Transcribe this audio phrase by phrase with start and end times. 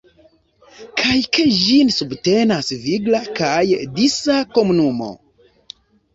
[1.01, 3.61] Kaj ke ĝin subtenas vigla kaj
[4.01, 5.13] disa komunumo.